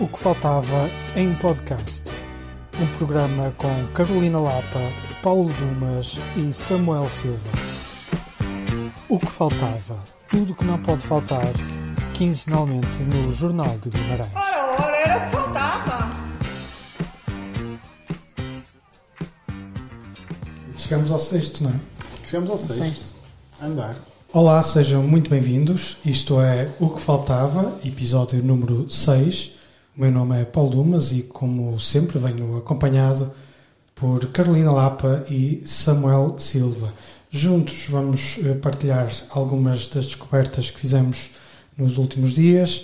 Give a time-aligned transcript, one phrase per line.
[0.00, 2.10] O que faltava em podcast.
[2.80, 4.80] Um programa com Carolina Lapa,
[5.22, 7.50] Paulo Dumas e Samuel Silva.
[9.08, 10.02] O que faltava.
[10.28, 11.52] Tudo que não pode faltar.
[12.14, 14.30] Quinzenalmente no Jornal de Guimarães.
[14.34, 16.10] Ora, ora, era o que faltava.
[20.76, 21.74] Chegamos ao sexto, não é?
[22.24, 22.82] Chegamos ao sexto.
[22.82, 23.14] Sexto.
[23.62, 23.96] Andar.
[24.32, 25.98] Olá, sejam muito bem-vindos.
[26.06, 29.59] Isto é O que Faltava, episódio número 6.
[30.00, 33.30] Meu nome é Paulo Dumas e, como sempre, venho acompanhado
[33.94, 36.94] por Carolina Lapa e Samuel Silva.
[37.30, 41.32] Juntos vamos eh, partilhar algumas das descobertas que fizemos
[41.76, 42.82] nos últimos dias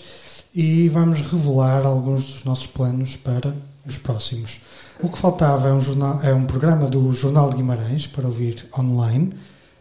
[0.54, 4.60] e vamos revelar alguns dos nossos planos para os próximos.
[5.02, 8.68] O que faltava é um, jornal, é um programa do Jornal de Guimarães para ouvir
[8.78, 9.32] online.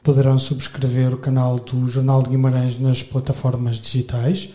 [0.01, 4.51] Poderão subscrever o canal do Jornal de Guimarães nas plataformas digitais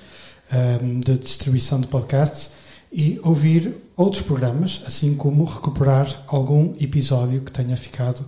[0.51, 2.59] ehm, de distribuição de podcasts
[2.93, 8.25] e ouvir outros programas, assim como recuperar algum episódio que tenha ficado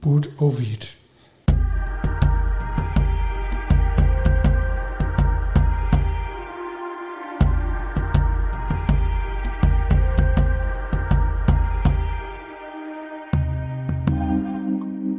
[0.00, 0.80] por ouvir.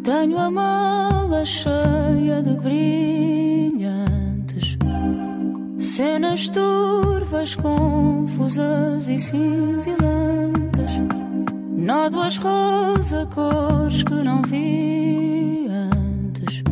[0.04, 3.75] Tenho a mala cheia de brilhantes,
[5.96, 10.92] cenas turvas, confusas e cintilantes.
[11.72, 16.64] Nódoas rosa, cores que não vi antes.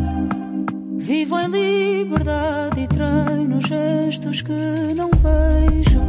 [0.97, 6.01] Vivo em liberdade e treino gestos que não vejo.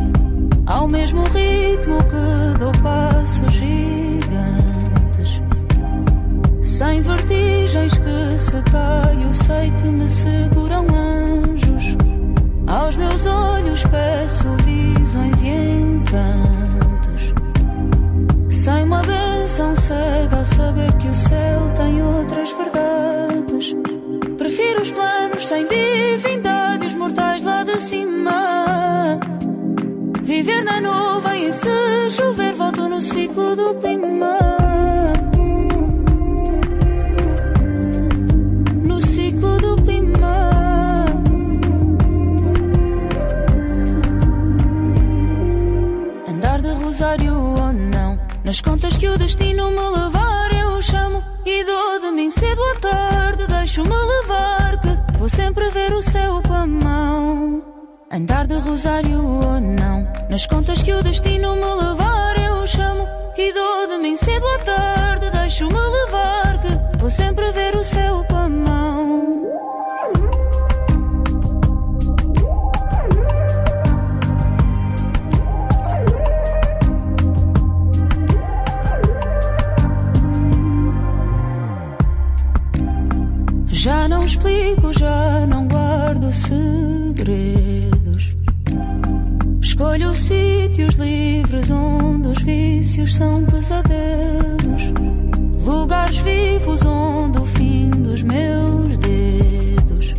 [0.66, 5.40] Ao mesmo ritmo que dou passos gigantes.
[6.62, 11.43] Sem vertigens que se caio, sei que me seguram anjos.
[12.66, 17.34] Aos meus olhos peço visões e encantos.
[18.48, 23.74] Sem uma benção cega a saber que o céu tem outras verdades.
[24.38, 29.20] Prefiro os planos sem divindade, os mortais lá de cima.
[30.22, 34.38] Viver na nuvem e se chover, volto no ciclo do clima.
[46.94, 52.12] Rosário ou não, nas contas que o destino me levar, eu chamo e dou de
[52.12, 53.48] mim cedo à tarde.
[53.48, 57.64] Deixo-me levar, que vou sempre ver o céu com a mão.
[58.12, 63.52] Andar de rosário ou não, nas contas que o destino me levar, eu chamo e
[63.52, 65.30] dou de mim cedo à tarde.
[65.32, 68.33] Deixo-me levar, que vou sempre ver o céu com
[84.34, 88.36] explico, já não guardo segredos.
[89.60, 94.92] Escolho sítios livres onde os vícios são pesadelos.
[95.64, 100.14] Lugares vivos onde o fim dos meus dedos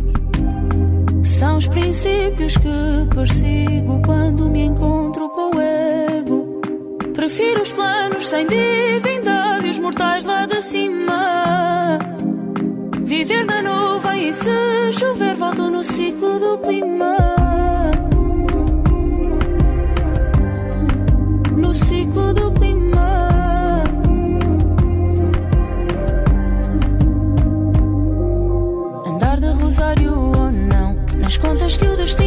[1.22, 6.60] são os princípios que persigo quando me encontro com o ego.
[7.14, 11.45] Prefiro os planos sem divindade e os mortais lá de cima.
[14.18, 17.16] E se chover, volto no ciclo do clima.
[21.54, 23.08] No ciclo do clima.
[29.06, 32.25] Andar de rosário ou não, nas contas que o destino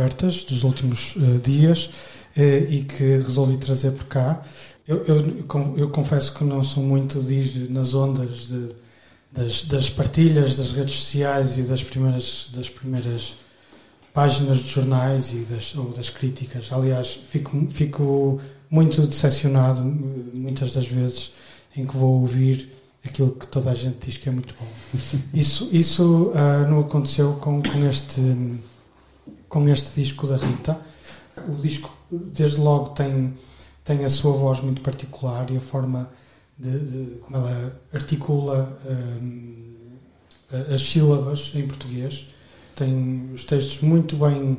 [0.00, 1.90] descobertas dos últimos eh, dias
[2.36, 4.42] eh, e que resolvi trazer por cá.
[4.88, 8.70] Eu, eu, eu confesso que não sou muito de ir nas ondas de-
[9.32, 13.36] das, das partilhas das redes sociais e das primeiras, das primeiras
[14.12, 16.72] páginas de jornais e das, ou das críticas.
[16.72, 21.30] Aliás, fico, fico muito decepcionado muitas das vezes
[21.76, 22.72] em que vou ouvir
[23.04, 24.66] aquilo que toda a gente diz que é muito bom.
[25.32, 28.20] Isso, isso uh, não aconteceu com, com, este,
[29.50, 30.80] com este disco da Rita.
[31.48, 33.34] O disco, desde logo, tem,
[33.84, 36.08] tem a sua voz muito particular e a forma
[36.56, 42.26] de, de como ela articula uh, as sílabas em português.
[42.74, 44.58] Tem os textos muito bem,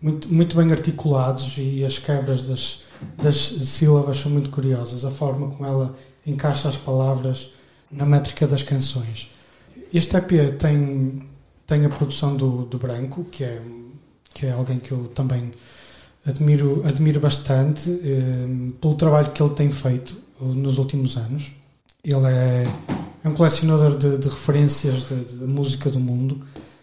[0.00, 2.82] muito, muito bem articulados e as quebras das,
[3.22, 5.04] das sílabas são muito curiosas.
[5.04, 7.50] A forma como ela encaixa as palavras
[7.90, 9.30] na métrica das canções.
[9.92, 11.26] Este EP tem,
[11.66, 13.60] tem a produção do, do Branco, que é,
[14.38, 15.50] que é alguém que eu também
[16.24, 21.52] admiro, admiro bastante eh, pelo trabalho que ele tem feito nos últimos anos.
[22.04, 22.68] Ele é,
[23.24, 25.06] é um colecionador de, de referências
[25.40, 26.40] da música do mundo.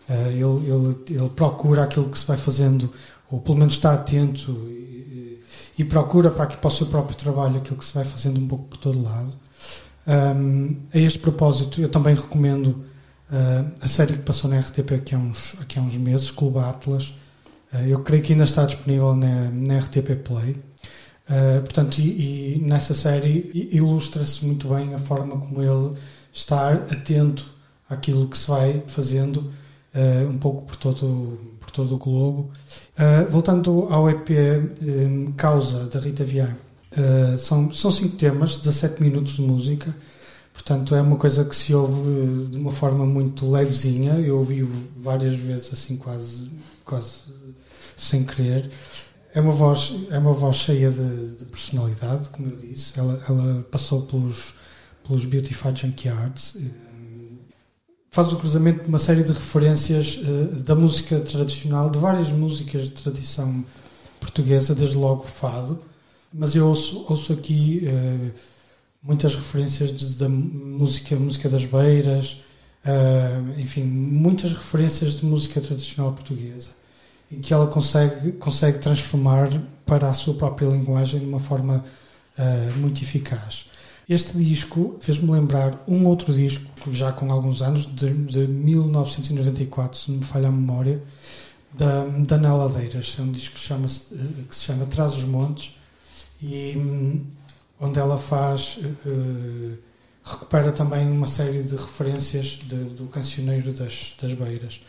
[0.09, 2.91] Uh, ele, ele, ele, procura aquilo que se vai fazendo,
[3.31, 5.41] ou pelo menos está atento e,
[5.79, 8.65] e, procura para, para o seu próprio trabalho aquilo que se vai fazendo um pouco
[8.65, 9.33] por todo lado.
[10.05, 12.67] Um, a este propósito, eu também recomendo
[13.31, 16.59] uh, a série que passou na RTP aqui há uns, aqui há uns meses, Clube
[16.59, 17.13] Atlas.
[17.75, 20.57] Uh, eu creio que ainda está disponível na, na RTP Play.
[21.27, 25.97] Uh, portanto, e, e, nessa série ilustra-se muito bem a forma como ele
[26.31, 27.51] está atento
[27.89, 32.51] àquilo que se vai fazendo uh, um pouco por todo, por todo o globo.
[32.97, 34.29] Uh, voltando ao EP
[34.83, 36.55] um, Causa, da Rita Vian,
[37.37, 39.93] são, são cinco temas, 17 minutos de música,
[40.53, 45.35] portanto é uma coisa que se ouve de uma forma muito levezinha, eu ouvi várias
[45.35, 46.49] vezes assim quase,
[46.85, 47.23] quase
[47.95, 48.69] sem querer.
[49.33, 52.97] É uma voz, é uma voz cheia de, de personalidade, como eu disse.
[52.97, 54.53] Ela, ela passou pelos,
[55.05, 56.55] pelos Beautified Junkyards.
[56.55, 56.85] Eh,
[58.11, 62.85] faz o cruzamento de uma série de referências uh, da música tradicional, de várias músicas
[62.85, 63.65] de tradição
[64.21, 65.81] portuguesa, desde logo o fado.
[66.33, 68.31] Mas eu ouço, ouço aqui uh,
[69.03, 72.37] muitas referências de, da música, música das beiras,
[73.57, 76.69] enfim, muitas referências de música tradicional portuguesa
[77.41, 79.49] que ela consegue, consegue transformar
[79.85, 81.83] para a sua própria linguagem de uma forma
[82.37, 83.65] uh, muito eficaz.
[84.07, 90.11] Este disco fez-me lembrar um outro disco, já com alguns anos, de, de 1994, se
[90.11, 91.01] não me falha a memória,
[91.73, 93.15] da, da Nela Deiras.
[93.17, 95.75] É um disco que, chama -se, eh, que se chama Traz os Montes,
[96.41, 96.77] e
[97.79, 98.77] onde ela faz.
[99.05, 99.77] Uh,
[100.25, 104.81] recupera também uma série de referências de, do cancioneiro das, das Beiras.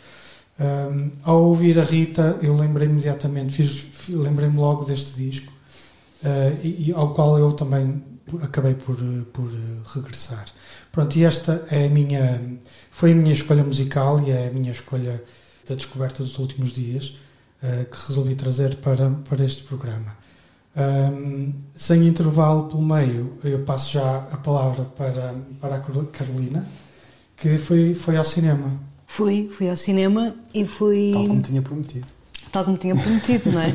[0.59, 3.63] Um, ao ouvir a Rita, eu lembrei imediatamente,
[4.09, 5.53] lembrei-me logo deste disco,
[6.23, 8.03] uh, e, e, ao qual eu também
[8.43, 8.97] acabei por,
[9.33, 9.51] por
[9.95, 10.47] regressar.
[10.91, 12.59] Pronto, e esta é minha,
[12.91, 15.23] foi a minha escolha musical e é a minha escolha
[15.69, 17.15] da descoberta dos últimos dias
[17.63, 20.17] uh, que resolvi trazer para, para este programa.
[20.77, 26.67] Um, sem intervalo pelo meio, eu passo já a palavra para, para a Carolina,
[27.37, 28.79] que foi, foi ao cinema.
[29.07, 31.11] Fui, fui ao cinema e fui.
[31.13, 32.07] Tal como tinha prometido.
[32.53, 33.69] Tal como tinha prometido, não é?
[33.69, 33.73] uh,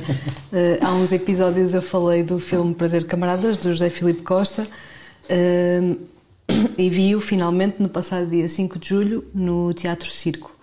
[0.86, 5.98] há uns episódios eu falei do filme Prazer Camaradas, do José Filipe Costa, uh,
[6.78, 10.56] e vi-o finalmente no passado dia 5 de julho no Teatro Circo.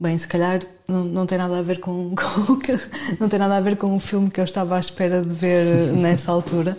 [0.00, 2.58] Bem, se calhar não, não tem nada a ver com, com
[3.20, 5.92] não tem nada a ver com o filme que eu estava à espera de ver
[5.92, 6.76] nessa altura,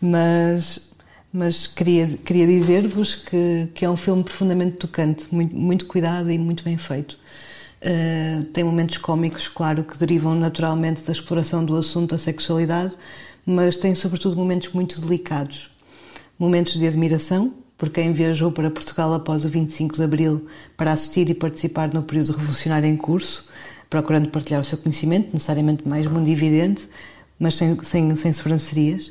[0.00, 0.93] mas
[1.34, 6.38] mas queria, queria dizer-vos que, que é um filme profundamente tocante, muito, muito cuidado e
[6.38, 7.18] muito bem feito.
[7.82, 12.94] Uh, tem momentos cómicos, claro, que derivam naturalmente da exploração do assunto da sexualidade,
[13.44, 15.72] mas tem sobretudo momentos muito delicados.
[16.38, 21.28] Momentos de admiração, por quem viajou para Portugal após o 25 de Abril para assistir
[21.28, 23.48] e participar no período revolucionário em curso,
[23.90, 26.88] procurando partilhar o seu conhecimento, necessariamente mais mundividente,
[27.40, 29.08] mas sem, sem, sem sobrançarias.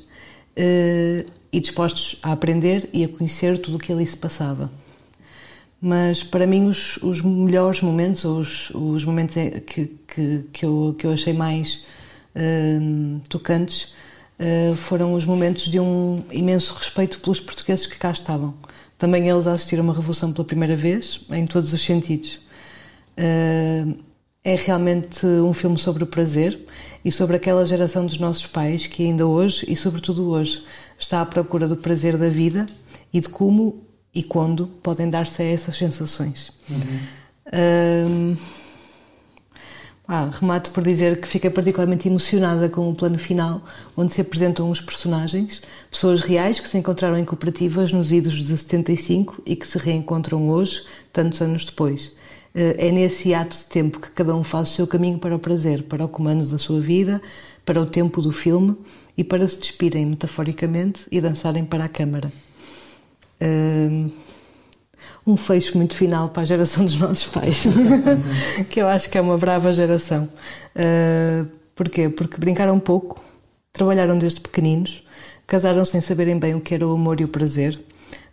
[0.58, 4.72] Uh, e dispostos a aprender e a conhecer tudo o que ali se passava.
[5.80, 9.36] Mas para mim os, os melhores momentos, os, os momentos
[9.68, 11.86] que, que, que, eu, que eu achei mais
[12.36, 13.94] uh, tocantes,
[14.40, 18.56] uh, foram os momentos de um imenso respeito pelos portugueses que cá estavam.
[18.98, 22.40] Também eles assistiram a uma revolução pela primeira vez, em todos os sentidos.
[23.16, 23.96] Uh,
[24.44, 26.60] é realmente um filme sobre o prazer
[27.06, 30.64] e sobre aquela geração dos nossos pais que ainda hoje, e sobretudo hoje,
[30.98, 32.66] está à procura do prazer da vida
[33.14, 33.84] e de como
[34.14, 36.52] e quando podem dar-se a essas sensações.
[36.70, 37.00] Uhum.
[40.08, 43.64] ah, remato por dizer que fiquei particularmente emocionada com o plano final,
[43.98, 48.56] onde se apresentam os personagens, pessoas reais que se encontraram em cooperativas nos idos de
[48.56, 52.12] 75 e que se reencontram hoje, tantos anos depois.
[52.56, 55.84] É nesse ato de tempo que cada um faz o seu caminho para o prazer,
[55.84, 57.20] para o comando da sua vida,
[57.66, 58.78] para o tempo do filme
[59.18, 62.32] e para se despirem metaforicamente e dançarem para a câmara.
[65.26, 67.64] Um fecho muito final para a geração dos nossos pais,
[68.70, 70.28] que eu acho que é uma brava geração.
[70.76, 72.10] Uh, porquê?
[72.10, 73.24] Porque brincaram pouco,
[73.72, 75.04] trabalharam desde pequeninos,
[75.48, 77.80] casaram sem saberem bem o que era o amor e o prazer,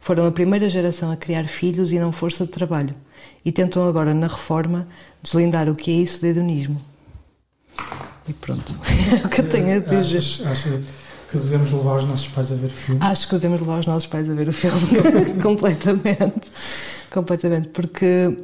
[0.01, 2.95] foram a primeira geração a criar filhos e não força de trabalho,
[3.45, 4.89] e tentam agora, na reforma,
[5.23, 6.81] deslindar o que é isso de hedonismo.
[8.31, 8.73] E pronto,
[9.23, 10.19] é o que eu tenho a dizer.
[10.19, 10.85] Achas, achas
[11.29, 13.01] que devemos levar os nossos pais a ver o filme?
[13.03, 14.79] Acho que devemos levar os nossos pais a ver o filme,
[15.43, 16.53] completamente.
[17.11, 18.37] Completamente, porque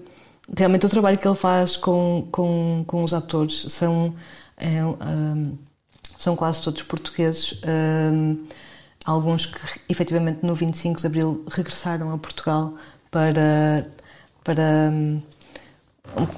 [0.57, 4.13] realmente o trabalho que ele faz com, com, com os atores são,
[4.57, 5.57] é, um,
[6.19, 7.61] são quase todos portugueses.
[7.65, 8.45] Um,
[9.05, 12.75] alguns que efetivamente no 25 de Abril regressaram a Portugal
[13.09, 13.87] para,
[14.43, 14.91] para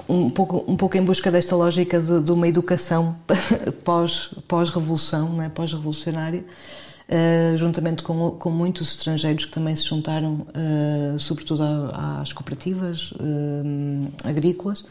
[0.07, 3.15] um, pouco, um pouco em busca desta lógica de, de uma educação
[3.83, 11.19] pós, pós-revolução, né, pós-revolucionária, uh, juntamente com, com muitos estrangeiros que também se juntaram, uh,
[11.19, 14.83] sobretudo às cooperativas uh, agrícolas.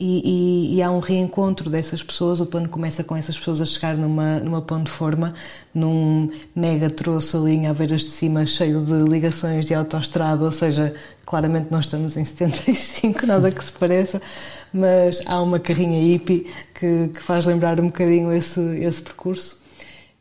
[0.00, 2.40] E, e, e, há um reencontro dessas pessoas.
[2.40, 5.34] O plano começa com essas pessoas a chegar numa, numa de forma,
[5.74, 10.94] num mega troço ali em Aveiras de Cima, cheio de ligações de autoestrada, ou seja,
[11.26, 14.22] claramente nós estamos em 75, nada que se pareça,
[14.72, 16.46] mas há uma carrinha hippie
[16.78, 19.58] que, que faz lembrar um bocadinho esse, esse percurso.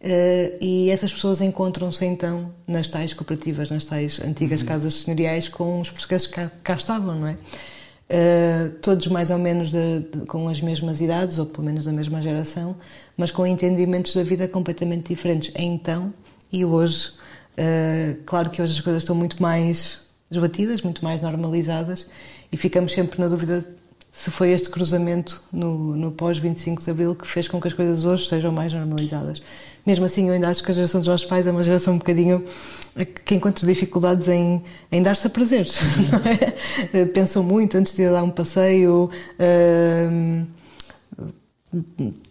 [0.01, 4.67] Uh, e essas pessoas encontram-se então nas tais cooperativas, nas tais antigas uhum.
[4.67, 7.37] casas senhoriais com os portugueses que cá, cá estavam, não é?
[8.09, 11.91] Uh, todos mais ou menos de, de, com as mesmas idades, ou pelo menos da
[11.91, 12.75] mesma geração,
[13.17, 15.51] mas com entendimentos da vida completamente diferentes.
[15.55, 16.13] Então
[16.51, 17.11] e hoje,
[17.57, 19.99] uh, claro que hoje as coisas estão muito mais
[20.29, 22.07] desbatidas, muito mais normalizadas,
[22.51, 23.65] e ficamos sempre na dúvida
[24.17, 28.03] se foi este cruzamento no, no pós-25 de Abril que fez com que as coisas
[28.03, 29.43] hoje sejam mais normalizadas.
[29.85, 31.99] Mesmo assim, eu ainda acho que a geração dos nossos pais é uma geração um
[31.99, 32.43] bocadinho
[33.23, 35.77] que encontra dificuldades em, em dar-se a prazeres.
[36.93, 37.05] É?
[37.05, 39.11] Pensam muito antes de ir dar um passeio.
[39.39, 40.47] Uh,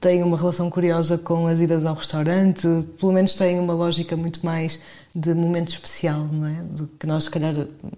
[0.01, 2.67] têm uma relação curiosa com as idas ao restaurante,
[2.99, 4.79] pelo menos têm uma lógica muito mais
[5.15, 6.63] de momento especial, não é?
[6.73, 7.55] De que nós, se calhar,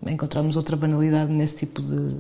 [0.07, 2.11] encontramos outra banalidade nesse tipo de,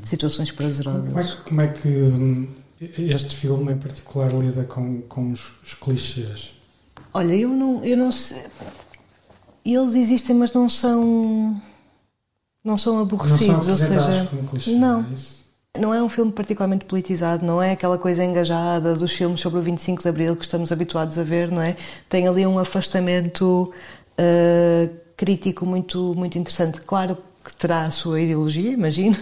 [0.00, 1.08] de situações prazerosas.
[1.08, 2.48] Como é, que, como é que hum,
[2.80, 6.52] este filme, em particular, lida com, com os, os clichês?
[7.12, 8.44] Olha, eu não, eu não sei.
[9.64, 11.60] Eles existem, mas não são.
[12.62, 14.26] Não são aborrecidos, não são ou seja.
[14.30, 15.00] Como clichê, não.
[15.00, 15.39] É
[15.78, 19.62] não é um filme particularmente politizado, não é aquela coisa engajada dos filmes sobre o
[19.62, 21.76] 25 de Abril que estamos habituados a ver, não é?
[22.08, 23.72] Tem ali um afastamento
[24.18, 26.80] uh, crítico muito, muito interessante.
[26.80, 29.16] Claro que terá a sua ideologia, imagino,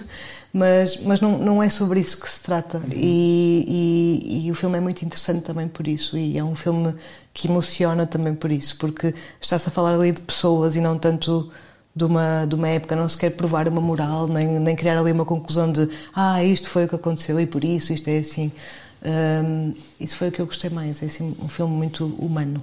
[0.51, 2.81] mas, mas não, não é sobre isso que se trata.
[2.95, 6.95] E, e, e, o filme é muito interessante também por isso, e é um filme
[7.35, 11.51] que emociona também por isso, porque está-se a falar ali de pessoas e não tanto
[11.99, 15.11] de uma, de uma época, não se quer provar uma moral, nem, nem criar ali
[15.11, 18.53] uma conclusão de ah, isto foi o que aconteceu e por isso isto é assim.
[19.05, 22.63] Um, isso foi o que eu gostei mais, é assim, um filme muito humano.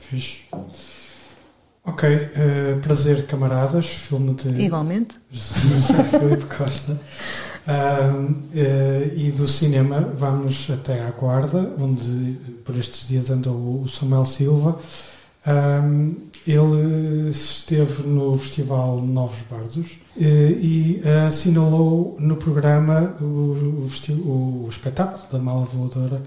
[0.00, 0.42] Fixe.
[1.84, 4.48] Ok, uh, Prazer Camaradas, filme de.
[4.60, 5.16] Igualmente.
[5.30, 6.98] José Filipe Costa.
[7.66, 13.88] Uh, uh, e do cinema vamos até à Guarda, onde por estes dias andou o
[13.88, 14.78] Samuel Silva.
[16.46, 25.38] Ele esteve no Festival Novos Bardos e assinalou no programa o, o, o espetáculo da
[25.38, 26.22] Mala Voadora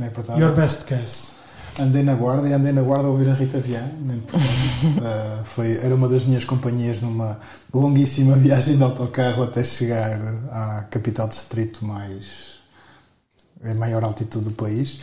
[0.00, 1.32] é Your Best Guess.
[1.78, 5.94] Andei na guarda e andei na guarda a ouvir a Rita Vian, uh, foi Era
[5.94, 7.38] uma das minhas companhias numa
[7.72, 10.18] longuíssima viagem de autocarro até chegar
[10.50, 12.58] à capital distrito mais.
[13.64, 15.00] em maior altitude do país.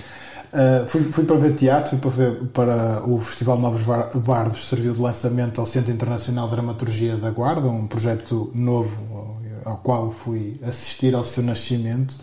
[0.55, 3.81] Uh, fui, fui, para ver teatro, fui para, ver, para o Festival Novos
[4.23, 9.77] Bardos, serviu de lançamento ao Centro Internacional de Dramaturgia da Guarda, um projeto novo ao
[9.77, 12.15] qual fui assistir ao seu nascimento.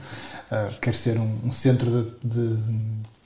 [0.50, 2.56] Uh, quer ser um, um centro de, de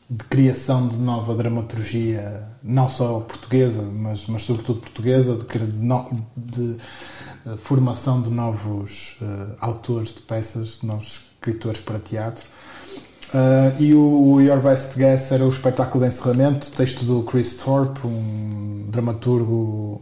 [0.09, 6.77] de criação de nova dramaturgia, não só portuguesa, mas, mas sobretudo portuguesa, de, de,
[7.45, 12.45] uh, formação de novos uh, autores de peças, de novos escritores para teatro.
[13.37, 18.07] Uh, e o, Your Best Guess era o espetáculo de encerramento, texto do Chris Thorpe,
[18.07, 20.01] um dramaturgo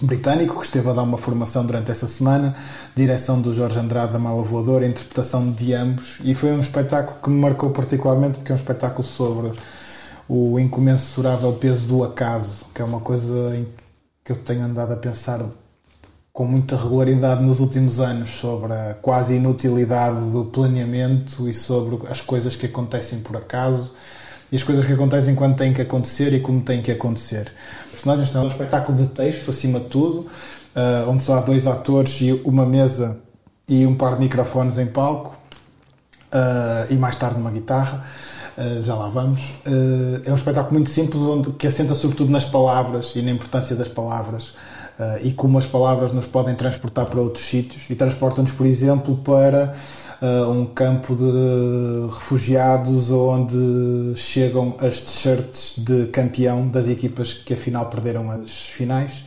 [0.00, 2.56] britânico que esteve a dar uma formação durante essa semana,
[2.96, 7.28] direção do Jorge Andrade da Mala Voadora, interpretação de ambos, e foi um espetáculo que
[7.28, 9.52] me marcou particularmente porque é um espetáculo sobre
[10.26, 13.66] o incomensurável peso do acaso, que é uma coisa
[14.24, 15.44] que eu tenho andado a pensar
[16.34, 22.20] com muita regularidade nos últimos anos sobre a quase inutilidade do planeamento e sobre as
[22.20, 23.92] coisas que acontecem por acaso
[24.50, 27.52] e as coisas que acontecem quando têm que acontecer e como têm que acontecer.
[27.84, 30.26] Os personagens têm um espetáculo de texto, acima de tudo,
[30.74, 33.20] uh, onde só há dois atores e uma mesa
[33.68, 35.36] e um par de microfones em palco
[36.32, 38.04] uh, e mais tarde uma guitarra.
[38.58, 39.40] Uh, já lá vamos.
[39.64, 43.76] Uh, é um espetáculo muito simples, onde, que assenta sobretudo nas palavras e na importância
[43.76, 44.54] das palavras
[45.22, 49.74] e como as palavras nos podem transportar para outros sítios e transportam-nos, por exemplo, para
[50.50, 58.30] um campo de refugiados onde chegam as t-shirts de campeão das equipas que afinal perderam
[58.30, 59.24] as finais.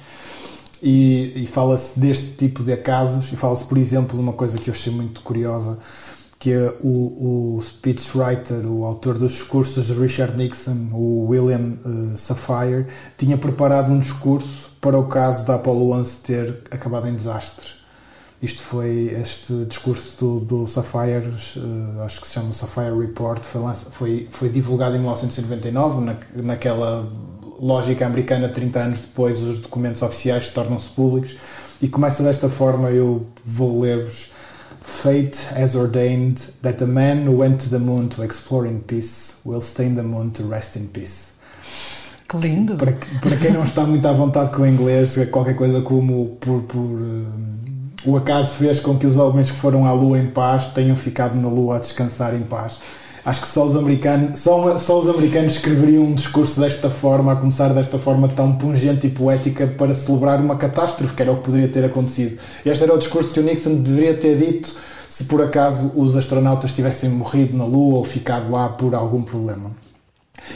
[0.81, 4.69] E, e fala-se deste tipo de casos, e fala-se, por exemplo, de uma coisa que
[4.69, 5.79] eu achei muito curiosa,
[6.39, 12.15] que é o, o speechwriter, o autor dos discursos de Richard Nixon, o William uh,
[12.15, 12.85] Safire,
[13.17, 17.65] tinha preparado um discurso para o caso da Apollo 11 ter acabado em desastre.
[18.39, 23.61] Isto foi este discurso do, do Sapphire, uh, acho que se chama Sapphire Report, foi,
[23.91, 27.11] foi, foi divulgado em 1999, na, naquela
[27.59, 31.35] lógica americana, 30 anos depois, os documentos oficiais tornam-se públicos.
[31.81, 34.31] E começa desta forma, eu vou ler-vos
[34.87, 39.39] Fate has ordained that a man who went to the moon to explore in peace
[39.43, 41.33] will stay in the moon to rest in peace.
[42.27, 42.77] Que lindo!
[42.77, 46.37] Para, para quem não está muito à vontade com o inglês, é qualquer coisa como
[46.39, 47.27] por, por uh,
[48.05, 51.35] o acaso fez com que os homens que foram à Lua em paz tenham ficado
[51.35, 52.79] na Lua a descansar em paz.
[53.27, 57.35] Acho que só os americanos, só, só os americanos escreveriam um discurso desta forma, a
[57.35, 61.43] começar desta forma tão pungente e poética para celebrar uma catástrofe, que era o que
[61.43, 62.39] poderia ter acontecido.
[62.65, 64.73] Este era o discurso que o Nixon deveria ter dito
[65.09, 69.71] se por acaso os astronautas tivessem morrido na Lua ou ficado lá por algum problema.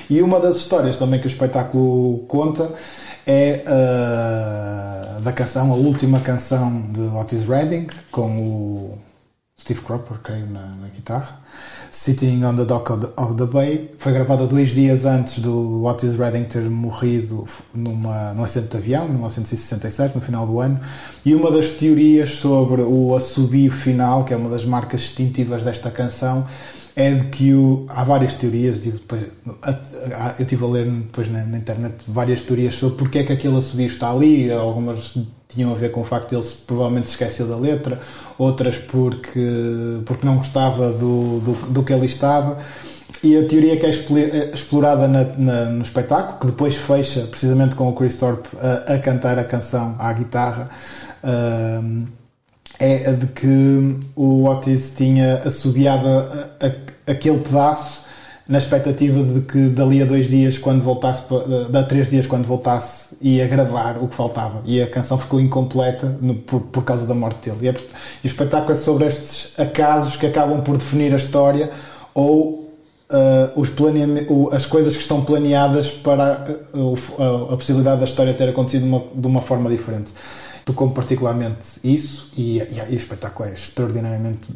[0.09, 2.71] E uma das histórias também que o espetáculo conta
[3.27, 8.97] é uh, da canção, a última canção de Otis Redding, com o
[9.59, 11.39] Steve Cropper, creio, na, na guitarra.
[11.93, 13.91] Sitting on the Dock of the, Bay.
[13.97, 17.45] Foi gravada dois dias antes do Otis Redding ter morrido
[17.75, 20.79] numa, num acidente de avião, em 1967, no final do ano.
[21.25, 25.91] E uma das teorias sobre o assobio final, que é uma das marcas distintivas desta
[25.91, 26.47] canção,
[26.95, 28.93] é de que o, há várias teorias, eu
[30.39, 33.87] estive a ler depois na, na, internet várias teorias sobre porque é que aquele assobio
[33.87, 35.17] está ali, algumas
[35.53, 37.99] tinham a ver com o facto de ele provavelmente se esqueceu da letra,
[38.37, 42.57] outras porque, porque não gostava do, do, do que ali estava.
[43.23, 47.75] E a teoria que é, é explorada na, na, no espetáculo, que depois fecha precisamente
[47.75, 50.69] com o Chris Thorpe a, a cantar a canção à guitarra,
[51.23, 52.07] uh,
[52.79, 58.10] é a de que o Otis tinha assobiado a, a, aquele pedaço
[58.51, 61.23] na expectativa de que dali a dois dias, quando voltasse,
[61.73, 64.61] a três dias, quando voltasse, ia gravar o que faltava.
[64.65, 67.59] E a canção ficou incompleta no, por, por causa da morte dele.
[67.61, 71.71] E, é, e, o espetáculo é sobre estes acasos que acabam por definir a história
[72.13, 72.75] ou
[73.09, 73.71] uh, os
[74.51, 76.97] as coisas que estão planeadas para uh,
[77.49, 80.11] a, a, possibilidade da história ter acontecido de uma, de uma forma diferente.
[80.65, 84.49] Tocou-me particularmente isso e, e, e o espetáculo é extraordinariamente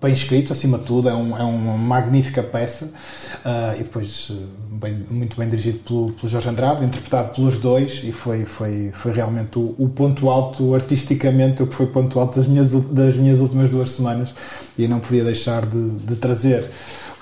[0.00, 4.30] bem escrito, acima de tudo, é, um, é uma magnífica peça uh, e depois
[4.70, 9.12] bem, muito bem dirigido pelo, pelo, Jorge Andrade, interpretado pelos dois e foi, foi, foi
[9.12, 13.40] realmente o, o, ponto alto artisticamente, o que foi ponto alto das minhas, das minhas
[13.40, 14.34] últimas duas semanas
[14.78, 16.70] e não podia deixar de, de trazer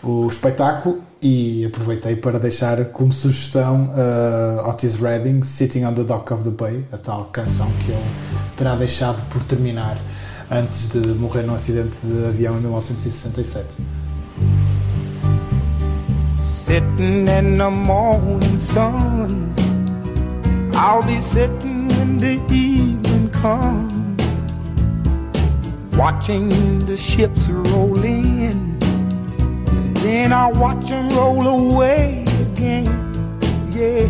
[0.03, 6.31] o espetáculo e aproveitei para deixar como sugestão uh, Otis Redding Sitting on the Dock
[6.33, 8.05] of the Bay, a tal canção que ele
[8.57, 9.99] terá deixado por terminar
[10.51, 13.67] antes de morrer num acidente de avião em 1967.
[16.41, 19.55] Sitting in the morning sun
[20.75, 23.93] I'll be sitting when the evening comes
[25.97, 28.77] Watching the ships roll in
[29.69, 33.15] And then I watch them roll away again
[33.73, 34.09] Yeah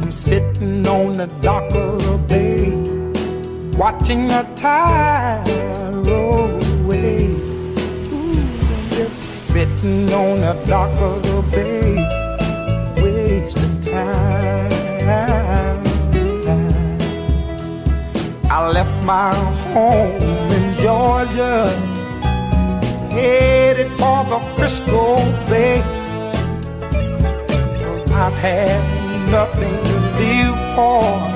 [0.00, 2.85] I'm sitting on the dock of the bay
[3.76, 5.44] watching the tide
[6.06, 7.28] roll away.
[8.12, 11.96] Ooh, just sitting on the dock of the bay,
[13.02, 14.72] wasting time.
[18.48, 19.34] I left my
[19.74, 21.68] home in Georgia,
[23.10, 25.16] headed for the Frisco
[25.50, 25.82] Bay.
[28.18, 31.35] I've had nothing to live for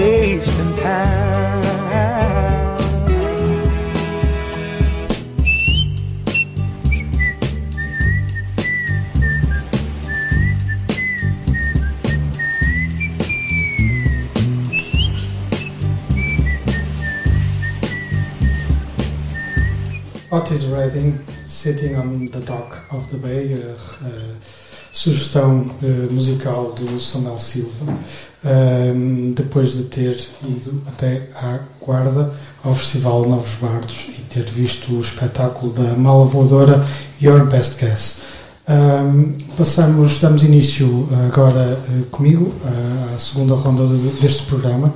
[0.00, 1.20] wasting time.
[20.32, 24.36] Otis Redding, Sitting on the Dock of the Bay, a, a
[24.92, 27.86] sugestão eh, musical do Samuel Silva,
[28.44, 32.32] ehm, depois de ter ido até à Guarda,
[32.64, 36.84] ao Festival Novos Bardos e ter visto o espetáculo da Mala Voadora
[37.22, 38.18] Your Best Guess.
[38.68, 42.52] Ehm, passamos, damos início agora eh, comigo
[43.14, 44.92] à segunda ronda de- deste programa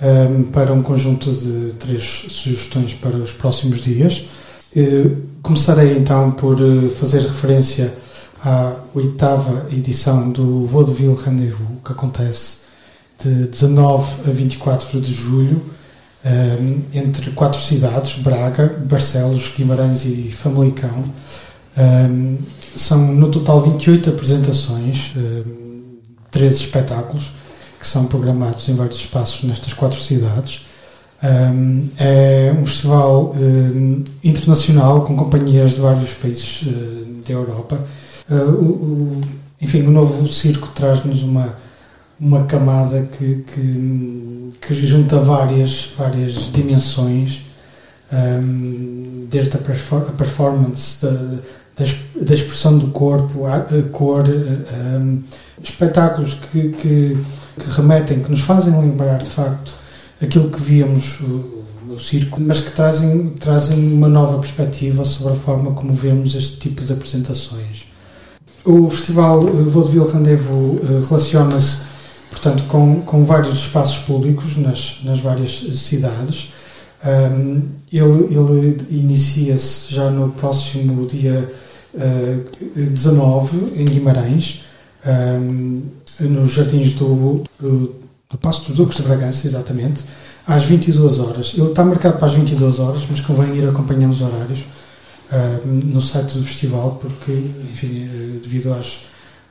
[0.00, 4.24] ehm, para um conjunto de três sugestões para os próximos dias.
[4.76, 5.10] Eh,
[5.42, 7.92] Começarei então por eh, fazer referência
[8.44, 12.58] à oitava edição do Vaudeville Rendezvous, que acontece
[13.18, 15.62] de 19 a 24 de julho,
[16.24, 16.58] eh,
[16.92, 21.04] entre quatro cidades, Braga, Barcelos, Guimarães e Famalicão.
[21.76, 22.36] Eh,
[22.76, 25.42] São no total 28 apresentações, eh,
[26.30, 27.32] 13 espetáculos,
[27.78, 30.66] que são programados em vários espaços nestas quatro cidades.
[31.22, 37.78] Um, é um festival um, internacional com companhias de vários países uh, da Europa.
[38.30, 39.20] Uh, o, o-
[39.60, 41.54] enfim, o novo circo traz-nos uma,
[42.20, 47.42] uma camada que, que, que junta várias, várias dimensões,
[48.12, 51.84] um, desde a, perfor- a performance, da, da,
[52.22, 55.22] da expressão do corpo, a, a cor, um,
[55.62, 57.16] espetáculos que, que,
[57.58, 59.74] que remetem, que nos fazem lembrar de facto
[60.22, 65.36] aquilo que víamos o, o circo, mas que trazem, trazem uma nova perspectiva sobre a
[65.36, 67.86] forma como vemos este tipo de apresentações.
[68.64, 71.82] O Festival Vaudeville Rendezvous eh, relaciona-se,
[72.30, 76.52] portanto, com, com vários espaços públicos nas, nas várias cidades.
[77.04, 77.60] Um,
[77.92, 81.52] ele ele inicia-se já no próximo dia
[81.94, 82.38] eh,
[82.74, 84.64] 19, em Guimarães,
[85.06, 85.82] um,
[86.20, 87.94] nos jardins do, do,
[88.30, 90.02] do Passo dos Duques de Bragança, exatamente,
[90.46, 91.52] às 22 horas.
[91.54, 94.64] Ele está marcado para as 22 horas, mas convém ir acompanhando os horários
[95.32, 99.00] ah, no site do festival, porque, enfim, eh, devido às,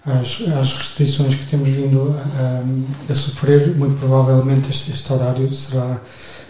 [0.06, 5.52] às, às restrições que temos vindo a, a- a sofrer, muito provavelmente este, este horário
[5.54, 6.02] será,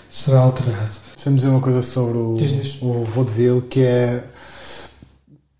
[0.09, 0.91] será alterado.
[1.15, 4.23] Deixa-me dizer uma coisa sobre o, Diz, o Vaudeville, que é,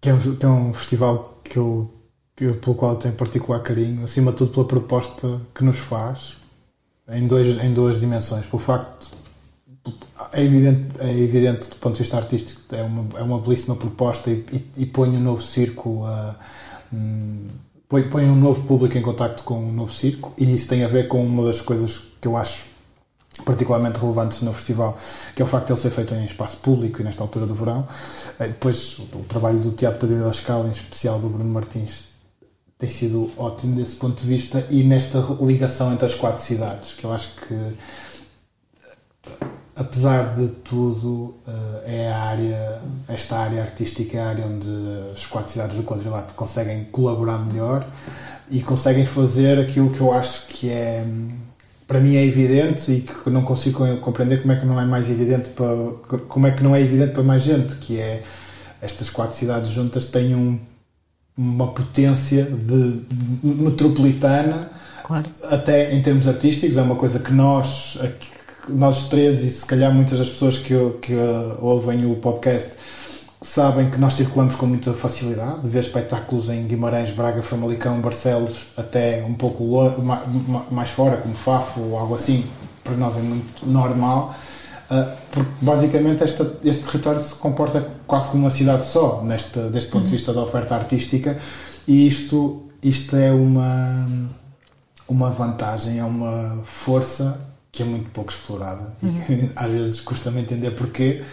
[0.02, 1.90] que é, um, que é um festival que eu,
[2.36, 5.78] que eu- pelo qual eu tenho particular carinho, acima de tudo pela proposta que nos
[5.78, 6.34] faz,
[7.10, 8.46] em, dois, em duas dimensões.
[8.46, 9.08] Pelo facto,
[10.32, 14.30] é evidente, é evidente do ponto de vista artístico, é uma, é uma belíssima proposta
[14.30, 16.36] e, e, e põe um novo circo a.
[16.94, 17.48] hum,
[17.90, 20.88] põe, põe um novo público em contacto com um novo circo e isso tem a
[20.88, 22.66] ver com uma das coisas que eu acho
[23.46, 24.98] particularmente relevantes no festival,
[25.36, 27.56] que é o facto de ele ser feito em espaço público e nesta altura do
[27.56, 27.88] verão.
[28.40, 32.10] Eh, Depois, o trabalho do Teatro da Escala, em especial do Bruno Martins,
[32.78, 37.04] tem sido ótimo desse ponto de vista e nesta ligação entre as quatro cidades, que
[37.06, 37.56] eu acho que,
[39.76, 44.68] apesar de tudo, eh, é a área, esta área artística é a área onde
[45.14, 47.86] as quatro cidades do quadrilátero conseguem colaborar melhor
[48.52, 51.06] e conseguem fazer aquilo que eu acho que é
[51.88, 55.10] para mim é evidente e que não consigo compreender como é que não é mais
[55.10, 58.24] evidente para como é que não é evidente para mais gente que é
[58.82, 60.60] estas quatro cidades juntas têm um,
[61.38, 63.02] uma potência de
[63.44, 64.72] metropolitana
[65.04, 65.26] Claro.
[65.44, 68.00] até em termos artísticos é uma coisa que nós
[68.70, 71.16] nós três e se calhar muitas das pessoas que, que
[71.60, 72.74] ouvem o podcast
[73.42, 78.68] sabem que nós circulamos com muita facilidade de ver espetáculos em Guimarães, Braga, Famalicão, Barcelos
[78.78, 79.66] até um pouco
[80.72, 82.46] mais fora como Fafo ou algo assim
[82.84, 84.36] para nós é muito normal,
[84.92, 89.90] uh, porque basicamente esta, este território se comporta quase como uma cidade só, neste, deste
[89.90, 91.40] ponto de vista da oferta artística,
[91.88, 94.08] e isto, isto é uma,
[95.08, 100.72] uma vantagem, é uma força que é muito pouco explorada e às vezes custa-me entender
[100.72, 101.24] porquê,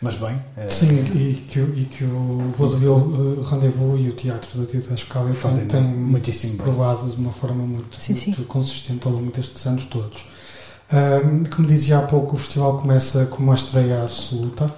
[0.00, 0.40] mas bem.
[0.56, 4.66] é- Sim, e que, o- e que o Vaudeville uh, Rendezvous e o Teatro da
[4.66, 6.62] Tita Escala têm, têm muitíssimo bem.
[6.64, 8.30] provado de uma forma muito, Sim, sim.
[8.30, 10.24] muito consistente ao longo destes anos todos.
[10.90, 14.74] Ahm, como dizia há pouco, o festival começa com uma estreia absoluta,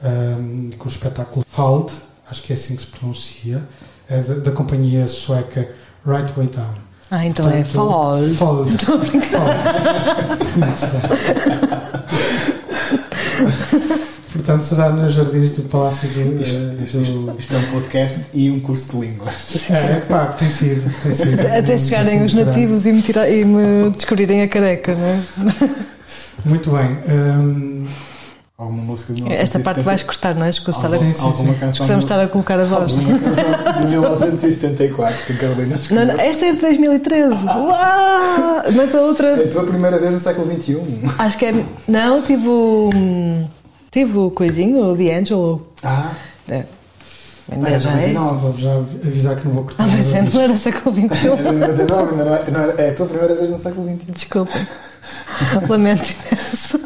[0.00, 1.92] ahm, com o espetáculo Fald,
[2.30, 3.68] acho que é assim que se pronuncia,
[4.08, 5.68] é da, da companhia sueca
[6.06, 6.74] Right Way Down.
[7.14, 8.22] Ah, então é Portanto, Fall.
[8.38, 8.70] Fold.
[14.32, 16.42] Portanto, será nos jardins do Palácio do.
[16.42, 19.28] Isto, eh, isto- do- isto- isto é um podcast e um curso de língua.
[19.70, 21.40] É, pá, tem sido, tem sido.
[21.46, 25.18] Até chegarem os nativos e me, tirar, e me descobrirem a careca, não é?
[26.46, 26.98] Muito bem.
[27.08, 27.84] hum,
[28.62, 29.82] Alguma música de Esta parte 1970?
[29.84, 30.50] vais gostar, não é?
[30.50, 31.58] Escutar a- Sim, sim, alguma sim.
[31.58, 32.92] canção Gostamos de estar a colocar a voz.
[32.96, 36.06] alguma canção de 1974 que a Carolina Não, escreveu.
[36.06, 37.44] não, esta é de 2013.
[37.46, 38.62] Uau!
[38.74, 39.48] Mas a É a outra.
[39.48, 40.76] tua primeira vez no século XXI.
[41.18, 41.64] Acho que é.
[41.88, 42.90] Não, tive o.
[43.90, 45.66] Tive o coisinho, o D'Angelo.
[45.82, 46.12] Ah,
[46.48, 46.64] É.
[47.50, 48.12] Ah, Ainda é já é.
[48.12, 48.38] 99.
[48.40, 49.82] vou já avisar que não vou cortar.
[49.84, 51.26] Ah, mas é, não era século XXI.
[51.26, 54.12] É 99, ainda não é, não é, é a tua primeira vez no século XXI.
[54.12, 54.52] Desculpa.
[55.68, 56.80] Lamento imenso.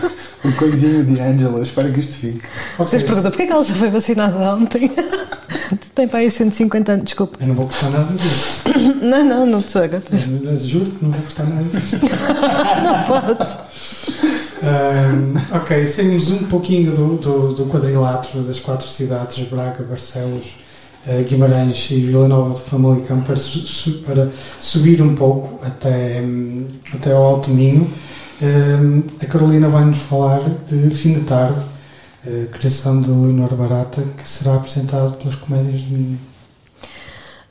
[0.46, 2.42] O coisinho de Angela, espero que isto fique.
[2.78, 4.90] Vocês perguntam porquê é que ela só foi vacinada ontem?
[5.92, 7.38] Tem para aí 150 anos, desculpa.
[7.40, 8.66] Eu não vou cortar nada disto.
[9.02, 10.02] Não, não, não te chega.
[10.42, 11.98] Eu juro que não vou cortar nada disto.
[12.82, 13.56] Não podes.
[14.62, 20.56] Hum, ok, saímos um pouquinho do, do, do quadrilátero das quatro cidades, Braga, Barcelos,
[21.06, 23.36] eh, Guimarães e Vila Nova de Famalicão, para,
[24.06, 24.28] para
[24.60, 27.90] subir um pouco até, hum, até ao Alto Minho.
[29.22, 31.60] A Carolina vai-nos falar de Fim de Tarde,
[32.52, 36.18] criação de Leonor Barata, que será apresentado pelas Comédias de Minho.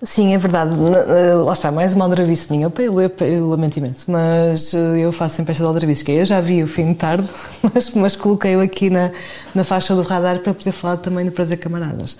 [0.04, 0.76] Sim, é verdade.
[0.76, 2.71] Eh, Lá está, mais uma aldrabice minha.
[2.78, 6.26] Eu, eu, eu lamento imenso, mas eh, eu faço sempre esta aldrabice, que é, eu
[6.26, 7.28] já vi o fim de tarde,
[7.74, 9.12] mas, mas coloquei-o aqui na,
[9.54, 12.17] na faixa do radar para poder falar também do Prazer Camaradas.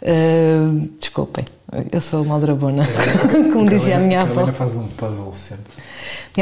[0.00, 0.60] Eh,
[1.00, 1.44] desculpem,
[1.92, 2.84] eu sou uma aldrabona,
[3.52, 4.34] como dizia a minha avó.
[4.34, 5.72] Carolina faz um puzzle sempre.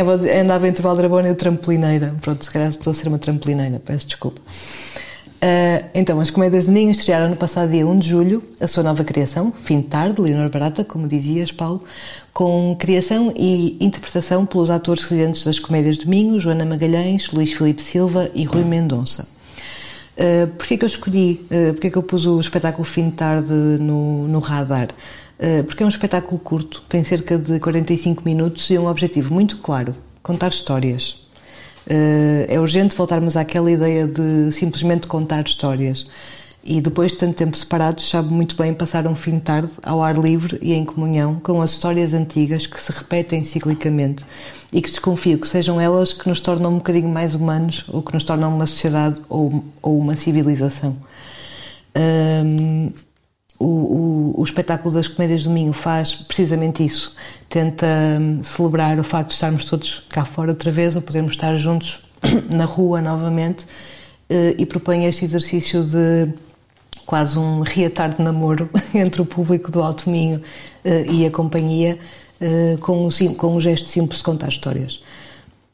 [0.01, 2.15] Avó andava entre o aldrabona e o trampolineira.
[2.21, 4.41] Pronto, se calhar estou a ser uma trampolineira, peço desculpa.
[5.41, 8.83] Ah, então, as Comédias de Ninho estrearam no passado dia 1 de julho a sua
[8.83, 11.85] nova criação, Fim de Tarde, Leonor Barata, como dizias, Paulo,
[12.33, 17.83] com criação e interpretação pelos atores residentes das Comédias de Minho, Joana Magalhães, Luís Filipe
[17.83, 19.36] Silva e Rui Mendonça.
[20.17, 23.53] Uh, porquê que eu escolhi, uh, porquê que eu pus o espetáculo Fim de Tarde
[23.53, 24.89] no, no radar?
[25.39, 29.59] Uh, porque é um espetáculo curto, tem cerca de 45 minutos e um objetivo muito
[29.59, 31.23] claro, contar histórias.
[32.49, 36.09] É urgente voltarmos àquela ideia de simplesmente contar histórias.
[36.69, 40.03] E depois de tanto tempo separados, sabe muito bem passar um fim de tarde ao
[40.03, 44.25] ar livre e em comunhão com as histórias antigas que se repetem ciclicamente
[44.73, 48.13] e que desconfio que sejam elas que nos tornam um bocadinho mais humanos ou que
[48.13, 50.97] nos tornam uma sociedade ou, ou uma civilização.
[51.97, 52.91] Hum,
[53.61, 57.15] o, o, o espetáculo das Comédias do Minho faz precisamente isso.
[57.49, 57.87] Tenta
[58.21, 62.11] hum, celebrar o facto de estarmos todos cá fora outra vez ou podermos estar juntos
[62.51, 63.65] na rua novamente
[64.29, 66.29] eh, e propõe este exercício de
[67.07, 70.43] quase um reatar de namoro entre o público do Alto Minho
[70.85, 71.99] eh, e a companhia
[72.41, 75.01] eh, com, o, com o gesto simples de contar histórias.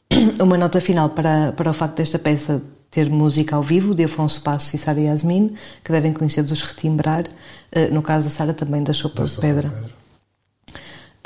[0.39, 4.41] Uma nota final para, para o facto desta peça ter música ao vivo de Afonso
[4.41, 7.25] Passos e Sara Yasmin, que devem conhecer dos Retimbrar,
[7.71, 9.73] eh, no caso da Sara também da Sopa de Pedra.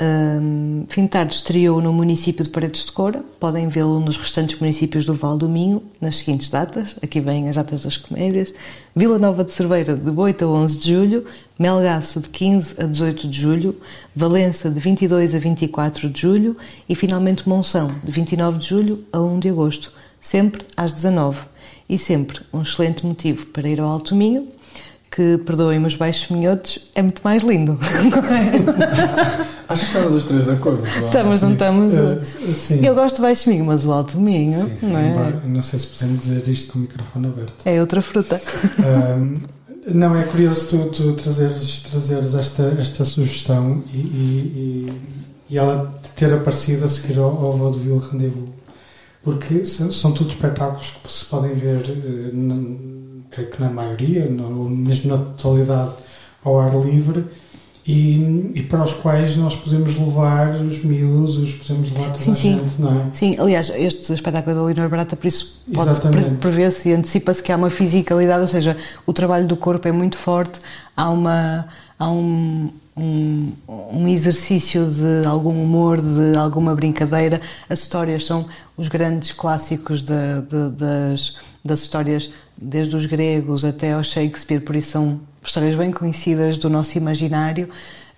[0.00, 3.24] Um, Fim de Tarde estreou no município de Paredes de Coura.
[3.40, 6.94] Podem vê-lo nos restantes municípios do Val do Minho, nas seguintes datas.
[7.02, 8.52] Aqui vêm as datas das comédias.
[8.94, 11.26] Vila Nova de Cerveira, de 8 a 11 de julho.
[11.58, 13.76] Melgaço, de 15 a 18 de julho.
[14.14, 16.56] Valença, de 22 a 24 de julho.
[16.88, 19.92] E, finalmente, Monção, de 29 de julho a 1 de agosto.
[20.20, 21.40] Sempre às 19
[21.88, 24.48] E sempre um excelente motivo para ir ao Alto Minho,
[25.18, 27.76] que, perdoem-me os baixos minhotos, é muito mais lindo.
[29.68, 29.72] É?
[29.72, 30.82] Acho que estamos os três de acordo.
[30.86, 32.24] Estamos, não estamos?
[32.56, 32.86] Sim.
[32.86, 35.32] Eu gosto de Baixo Minho, mas o Alto Minho, Sim, sim, não é?
[35.44, 37.52] Não sei se podemos dizer isto com o microfone aberto.
[37.64, 38.40] É outra fruta.
[38.78, 39.38] Ahm,
[39.92, 44.92] não, é curioso tu, tu trazeres, trazeres esta, esta sugestão e, e, e-
[45.50, 48.48] e ela ter aparecido a seguir ao, ao Vaudeville Rendezvous.
[49.22, 51.82] Porque são, são todos espetáculos que se podem ver,
[52.32, 52.54] na-
[53.30, 55.92] creio que na maioria, ou mesmo na totalidade,
[56.44, 57.24] ao ar livre
[57.86, 62.34] e, e para os quais nós podemos levar os miúdos, podemos levar toda Sim, a
[62.34, 62.58] sim.
[62.58, 63.04] gente, não é?
[63.14, 65.98] Sim, aliás, este espetáculo da Leonor Barata, por isso pode
[66.38, 70.18] prever-se e antecipa-se que há uma fisicalidade, ou seja, o trabalho do corpo é muito
[70.18, 70.60] forte,
[70.94, 71.66] há, uma,
[71.98, 73.52] há um, um,
[73.92, 77.40] um exercício de algum humor, de alguma brincadeira.
[77.70, 83.92] As histórias são os grandes clássicos da- de- das, das histórias, desde os gregos até
[83.92, 87.68] ao Shakespeare, por isso são histórias bem conhecidas do nosso imaginário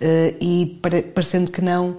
[0.00, 1.98] eh, e pare- parecendo que não.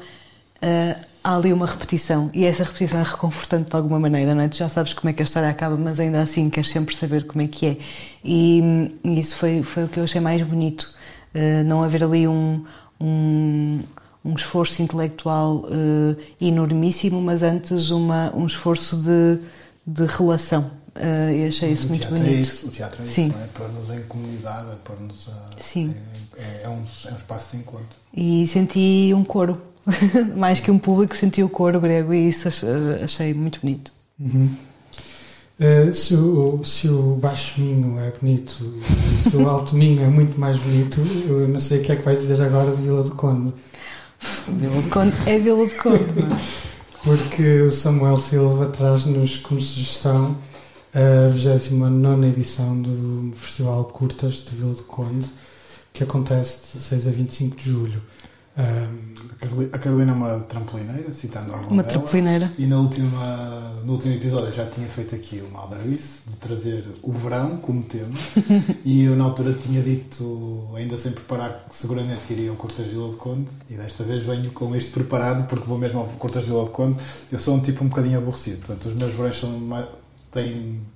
[0.63, 4.47] Uh, há ali uma repetição e essa repetição é reconfortante de alguma maneira, não é?
[4.47, 7.25] Tu já sabes como é que a história acaba, mas ainda assim queres sempre saber
[7.25, 7.77] como é que é.
[8.23, 8.61] E,
[9.03, 10.93] isso foi, foi o que eu achei mais bonito,
[11.33, 12.63] uh, não haver ali um,
[12.99, 13.79] um,
[14.23, 15.65] um esforço intelectual
[16.39, 19.39] enormíssimo, mas antes uma, um esforço de,
[19.85, 20.69] de relação.
[20.93, 22.35] Uh, e achei isso o muito teatro bonito.
[22.37, 23.27] é isso, o teatro é Sim.
[23.27, 23.47] isso, não é?
[23.53, 25.45] Pôr-nos em comunidade, é pôr-nos a.
[25.57, 25.95] Sim.
[26.37, 27.87] É, é- é um, é um espaço de encontro.
[28.13, 29.61] E senti um coro,
[30.35, 32.63] mais que um público, senti o coro grego e isso ach-
[33.03, 33.93] achei muito bonito.
[34.19, 34.49] Uhum.
[35.59, 40.07] Uh, se, o, se o baixo minho é bonito e se o alto minho é
[40.07, 40.99] muito mais bonito,
[41.29, 43.53] eu não sei o que é que vais dizer agora de Vila do Conde.
[44.47, 46.41] Vila de Conde é Vila de Conde, não é?
[47.03, 50.35] Porque o Samuel Silva traz-nos como sugestão
[50.93, 55.27] a 29 edição do Festival Curtas de Vila do Conde,
[55.93, 58.01] que acontece de 16 a 25 de julho.
[58.57, 61.93] Um, A Caroli- A Carolina é uma trampolineira, citando alguma Uma dela.
[61.99, 62.51] trampolineira.
[62.59, 66.85] E na última, no último episódio eu já tinha feito aqui uma aldrabice de trazer
[67.01, 68.13] o verão como tema
[68.83, 72.85] e eu na altura tinha dito, ainda sem preparar, que seguramente que iria ao Cortas
[72.87, 76.05] de Vila de Conde e desta vez venho com isto preparado porque vou mesmo ao
[76.07, 76.97] Cortas de Vila de Conde.
[77.31, 79.87] Eu sou um tipo um bocadinho aborrecido, portanto os meus verões são mais,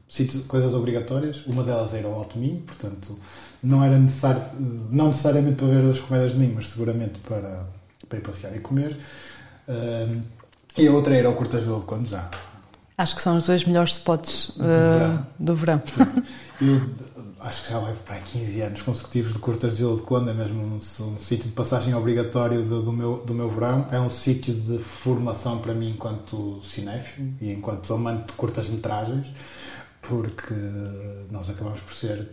[0.07, 3.17] sítios- coisas obrigatórias, uma delas ir ao Alto Minho, portanto
[3.61, 4.41] não era necessário,
[4.91, 7.65] não necessariamente para ver as comédias de Minho, mas seguramente para,
[8.07, 8.95] para ir passear e comer.
[9.67, 10.21] Ahm,
[10.77, 12.29] e a outra era ao Cortas de Vila de Conde já.
[12.97, 15.27] Acho que são os dois melhores spots uh, verão.
[15.39, 15.81] do verão.
[16.61, 16.81] Eu
[17.39, 20.29] acho que já levo para aí 15 anos consecutivos de Cortas de Vila de Conde,
[20.29, 23.87] é mesmo um, um sítio de passagem obrigatório do, do meu, do meu verão.
[23.91, 29.27] É um sítio de formação para mim enquanto cinéfilo e enquanto amante de curtas-metragens,
[30.01, 30.53] porque
[31.31, 32.29] nós acabamos por ser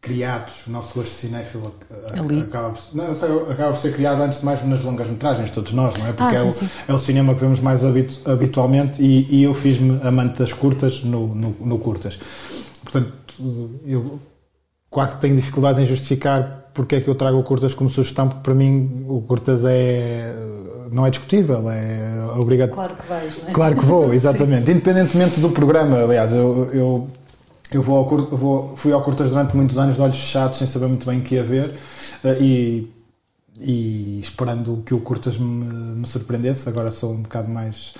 [0.00, 1.74] criados, o nosso gosto cinéfilo
[2.16, 2.40] Ali.
[2.42, 3.10] acaba, por- não,
[3.50, 6.12] acaba por ser criado antes de mais nas longas metragens, todos nós, não é?
[6.12, 6.68] Porque Ah, é, o, sim, sim.
[6.86, 11.02] é o cinema que vemos mais habitu- habitualmente e, e eu fiz-me amante das curtas
[11.02, 12.18] no, no, no curtas.
[12.90, 13.12] Portanto,
[13.84, 14.18] eu
[14.88, 18.28] quase que tenho dificuldades em justificar porque é que eu trago o curtas como sugestão,
[18.28, 20.34] porque para mim o curtas é
[20.92, 22.94] não é discutível, é obrigatório.
[22.94, 23.52] Claro que vais, não é?
[23.52, 24.70] Claro que vou, exatamente.
[24.70, 27.08] Independentemente do programa, aliás, eu, eu,
[27.72, 30.66] eu vou ao, Cur- vou, fui ao Curtas durante muitos anos de olhos fechados, sem
[30.66, 31.74] saber muito bem o que ia ver
[32.22, 32.92] eh, e,
[33.58, 36.68] e esperando que o Curtas me, me surpreendesse.
[36.68, 37.94] Agora sou um bocado mais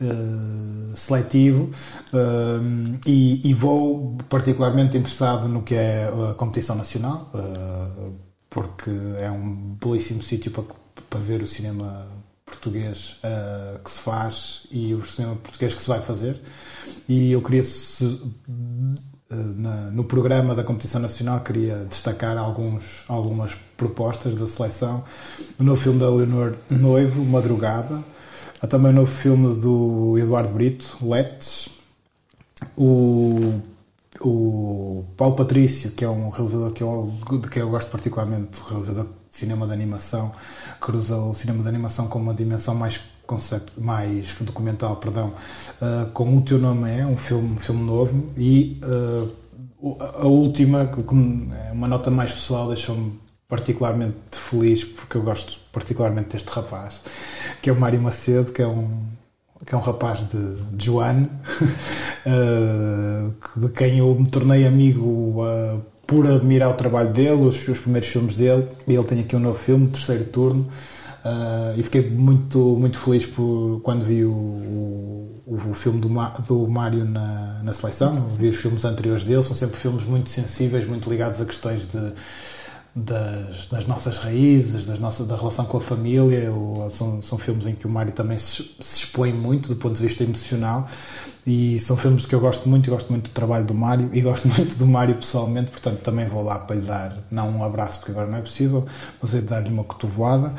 [0.00, 1.70] eh, seletivo
[2.12, 8.10] eh, e, e vou particularmente interessado no que é a competição nacional, eh,
[8.48, 10.64] porque é um belíssimo sítio para,
[11.08, 12.06] para ver o cinema
[12.44, 16.40] português eh, que se faz e o cinema português que se vai fazer.
[17.08, 24.34] E eu queria, eh, na- no programa da competição nacional, queria destacar alguns, algumas propostas
[24.36, 25.04] da seleção.
[25.58, 28.02] O novo filme da Leonor Noivo, Madrugada.
[28.62, 31.70] Há também o novo filme do Eduardo Brito, Let's.
[32.76, 33.58] O,
[34.20, 39.04] o Paulo Patrício, que é um realizador que eu, de quem eu gosto particularmente, realizador
[39.04, 40.30] de cinema de animação,
[40.78, 45.32] que usa o cinema de animação com uma dimensão mais concept, mais documental, perdão,
[45.80, 50.84] uh, com o teu nome é um filme, um filme novo e uh, a última,
[50.84, 53.18] que é uma nota mais pessoal, deixou-me
[53.48, 57.00] particularmente feliz porque eu gosto particularmente deste rapaz,
[57.62, 59.10] que é o Mário Macedo, que é um
[59.66, 61.30] que é um rapaz de, de Joane,
[62.24, 67.78] eh, de quem eu me tornei amigo eh, por admirar o trabalho dele, os, os
[67.78, 70.66] primeiros filmes dele, e ele tem aqui um novo filme, terceiro turno,
[71.24, 76.66] eh, e fiquei muito, muito feliz por, quando vi o, o, o filme do, do
[76.66, 81.08] Mário na, na seleção, vi os filmes anteriores dele, são sempre filmes muito sensíveis, muito
[81.10, 82.12] ligados a questões de
[82.94, 86.50] das, das nossas raízes, das da relação com a família.
[86.52, 89.96] O- são, são filmes em que o Mário também se, se expõe muito do ponto
[89.96, 90.88] de vista emocional
[91.46, 92.88] e são filmes que eu gosto muito.
[92.90, 96.26] Eu gosto muito do trabalho do Mário e gosto muito do Mário pessoalmente, portanto também
[96.28, 98.86] vou lá para lhe dar, não um abraço porque agora não é possível,
[99.22, 100.52] mas é dar-lhe uma cotovelada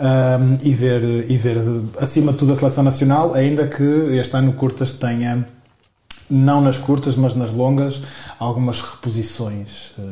[0.00, 1.58] ahm, e, ver, e ver
[2.00, 5.46] acima de tudo a seleção nacional, ainda que este ano Curtas tenha
[6.28, 8.02] não nas curtas, mas nas longas,
[8.38, 10.02] algumas reposições eh,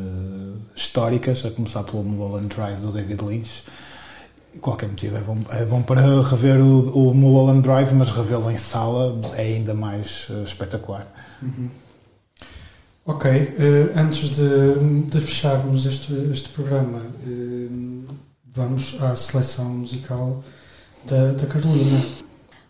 [0.74, 3.64] históricas, a começar pelo Mulholland Drive do David Lynch,
[4.60, 8.56] Qualquer motivo é bom, é bom para rever o, o Mulholland Drive, mas revê-lo em
[8.56, 11.06] sala é ainda mais eh, espetacular.
[13.04, 17.02] Ok, eh, antes de, de fecharmos este, este programa,
[18.54, 20.42] vamos à seleção musical
[21.04, 22.00] da, da Carolina.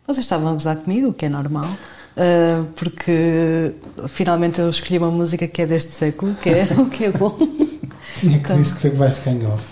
[0.07, 1.69] Vocês estavam a gozar comigo, o que é normal,
[2.17, 3.73] uh, porque
[4.09, 7.37] finalmente eu escolhi uma música que é deste século, que é o que é bom.
[7.37, 8.57] Quem é que Então.
[8.57, 9.63] disse que vai ficar em off?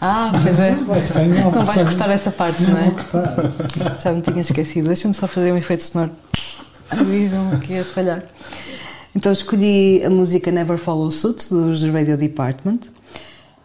[0.00, 0.72] Ah, pois é.
[0.74, 1.56] Vai ficar em off.
[1.56, 2.90] Não vais cortar essa parte, não Não vou é?
[2.90, 3.98] cortar.
[4.02, 4.88] Já me tinha esquecido.
[4.88, 6.10] Deixa-me só fazer um efeito sonoro.
[7.06, 8.24] Viram aqui a falhar.
[9.14, 12.78] Então escolhi a música Never Follow Suit dos Radio Department.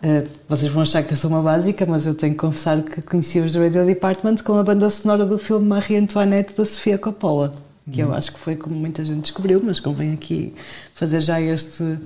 [0.04, 3.02] Uh, vocês vão achar que eu sou uma básica, mas eu tenho que confessar que
[3.02, 7.56] conheci os Radio Department com a banda sonora do filme Marie Antoinette da Sofia Coppola,
[7.92, 10.54] que eu acho que foi como muita gente descobriu, mas convém aqui
[10.94, 11.98] fazer já este,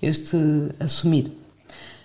[0.00, 0.36] este
[0.80, 1.32] assumir.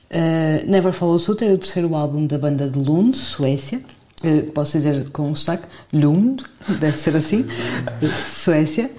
[0.09, 3.81] Uh, Never Follow Suit é o terceiro álbum da banda de Lund, Suécia.
[4.23, 6.43] Uh, posso dizer com um sotaque, Lund,
[6.79, 7.45] deve ser assim,
[8.29, 8.89] Suécia.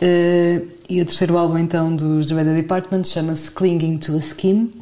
[0.00, 4.72] Uh, e o terceiro álbum então dos The Department chama-se Clinging to a Skin.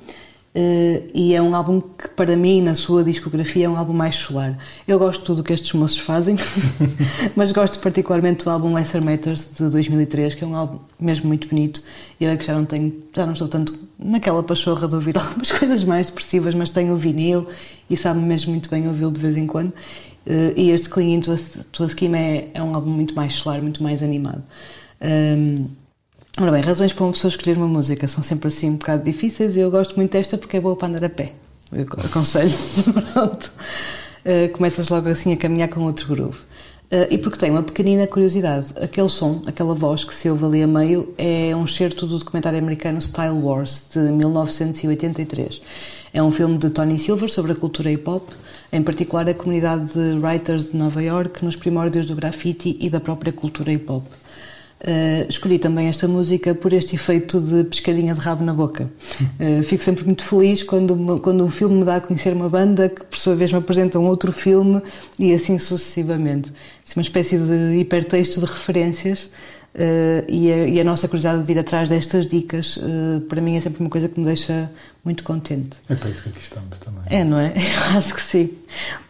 [0.56, 4.14] Uh, e é um álbum que, para mim, na sua discografia, é um álbum mais
[4.14, 4.56] solar.
[4.88, 6.34] Eu gosto de tudo que estes moços fazem,
[7.36, 11.46] mas gosto particularmente do álbum Lesser Matters de 2003, que é um álbum mesmo muito
[11.46, 11.82] bonito.
[12.18, 15.52] Eu é que já não tenho, já não estou tanto naquela pachorra de ouvir algumas
[15.52, 17.46] coisas mais depressivas, mas tenho o vinil
[17.90, 19.74] e sabe mesmo muito bem ouvi-lo de vez em quando.
[20.26, 21.36] Uh, e este Clinging to a,
[21.70, 24.42] to a é, é um álbum muito mais solar, muito mais animado.
[25.02, 25.66] Um,
[26.38, 29.56] Ora bem, razões para uma pessoa escolher uma música são sempre assim um bocado difíceis
[29.56, 31.32] e eu gosto muito desta porque é boa para andar a pé.
[31.72, 32.52] Eu aconselho.
[33.14, 33.50] Pronto.
[34.22, 36.36] Uh, começas logo assim a caminhar com outro groove.
[36.36, 38.74] Uh, e porque tem uma pequenina curiosidade.
[38.78, 42.58] Aquele som, aquela voz que se ouve ali a meio, é um excerto do documentário
[42.58, 45.62] americano Style Wars, de 1983.
[46.12, 48.28] É um filme de Tony Silver sobre a cultura hip hop,
[48.70, 53.00] em particular a comunidade de writers de Nova York nos primórdios do graffiti e da
[53.00, 54.04] própria cultura hip hop.
[54.78, 58.90] Uh, escolhi também esta música por este efeito de pescadinha de rabo na boca.
[59.40, 62.90] Uh, fico sempre muito feliz quando, quando um filme me dá a conhecer uma banda
[62.90, 64.82] que, por sua vez, me apresenta um outro filme
[65.18, 66.52] e assim sucessivamente.
[66.86, 69.30] Assim, uma espécie de hipertexto de referências.
[69.76, 72.78] Uh, e, a, e, a, nossa curiosidade de ir atrás destas dicas,
[73.28, 74.70] para mim, é sempre uma coisa que me deixa
[75.04, 75.76] muito contente.
[75.90, 77.02] É para isso que aqui estamos também.
[77.10, 77.52] É, não é?
[77.92, 78.54] Eu acho que sim.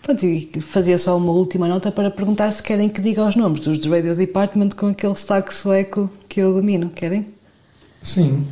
[0.03, 3.61] Pronto, e fazia só uma última nota para perguntar se querem que diga os nomes
[3.61, 6.91] dos The Radio Department com aquele sotaque sueco que eu domino.
[6.91, 7.29] Querem?
[8.03, 8.45] Sim.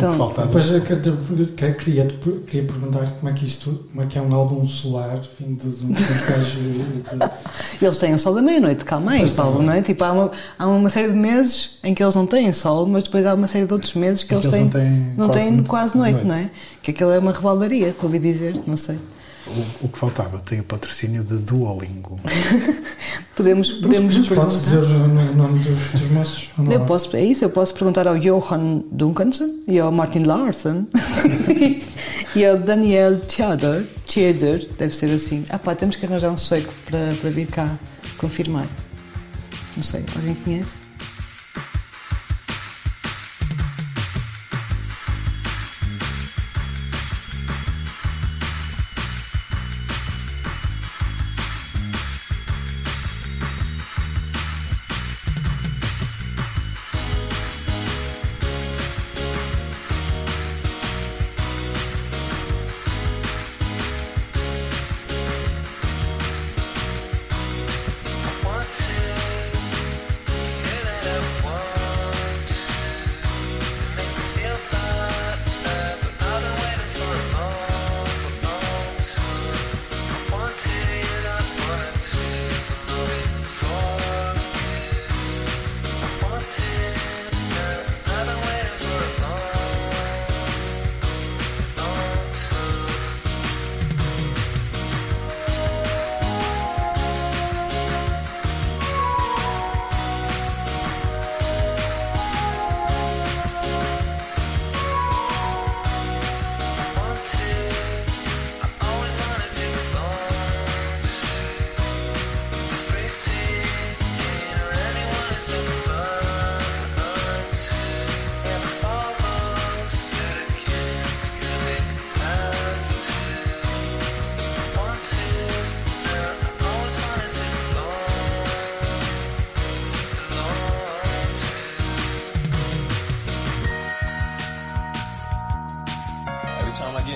[0.00, 2.06] Então, depois eu queria, queria,
[2.46, 5.84] queria perguntar como é que isto, como é que é um álbum solar vindo de
[5.84, 7.30] um gajo
[7.80, 9.82] Eles têm o sol da meia-noite, calma aí, Paulo, não é?
[9.82, 13.04] Tipo, há uma, há uma série de meses em que eles não têm sol, mas
[13.04, 15.50] depois há uma série de outros meses que, É eles, que têm, eles não têm
[15.50, 16.26] não quase têm quase noite, noite.
[16.26, 16.50] não é?
[16.82, 18.98] Que aquilo é uma rebaldaria, ouvi dizer, não sei.
[19.46, 22.20] O, o que faltava tem o patrocínio de Duolingo.
[23.34, 24.50] Podemos, podemos Mas perguntar.
[24.50, 26.50] podes dizer o no- nome dos, dos moços?
[26.70, 30.84] Eu posso, é isso, eu posso perguntar ao Johan Duncanson e ao Martin Larsson
[32.36, 35.44] e ao Daniel Theodor, Theodor, deve ser assim.
[35.48, 37.78] Ah pá, temos que arranjar um sueco para, para vir cá
[38.18, 38.66] confirmar.
[39.76, 40.72] Não sei, alguém conhece?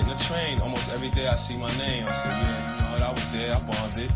[0.05, 2.05] In the train, almost every day I see my name.
[2.05, 4.11] I say, yeah, you know what, I was there, I bombed it.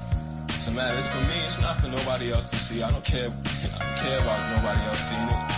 [0.54, 2.84] It's a matter, it's for me, it's not for nobody else to see.
[2.84, 5.50] I don't care, I don't care about nobody else seeing it.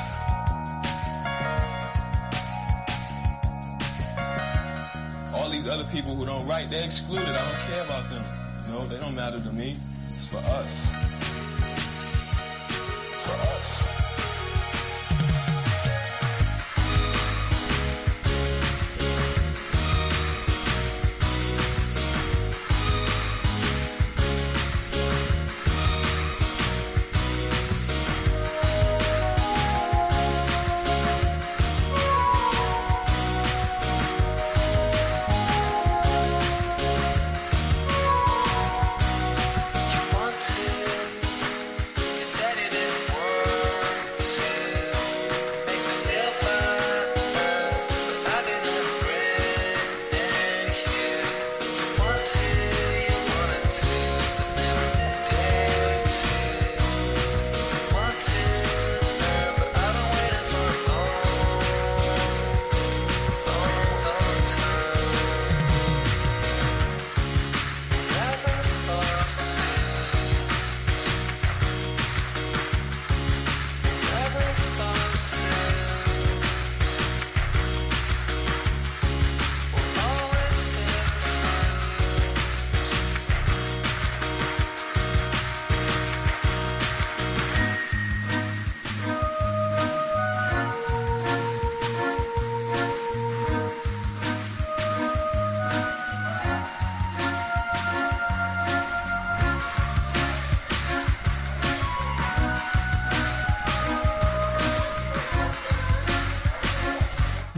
[5.35, 7.27] All these other people who don't write, they're excluded.
[7.27, 8.23] I don't care about them.
[8.71, 9.69] Know, they don't matter to me.
[9.69, 10.90] It's for us.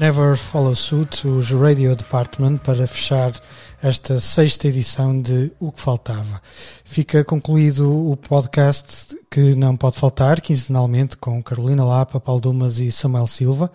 [0.03, 3.31] Never Follow Suit, os Radio Department, para fechar
[3.81, 6.41] esta sexta edição de O que Faltava.
[6.83, 12.91] Fica concluído o podcast que não pode faltar, quinzenalmente, com Carolina Lapa, Paulo Dumas e
[12.91, 13.71] Samuel Silva.